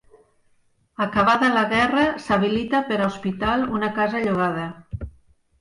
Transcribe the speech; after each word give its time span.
Acabada 1.05 1.51
la 1.57 1.65
guerra, 1.75 2.05
s'habilita 2.25 2.81
per 2.89 2.97
a 3.01 3.11
hospital 3.13 3.69
una 3.81 3.91
casa 4.01 4.23
llogada. 4.27 4.69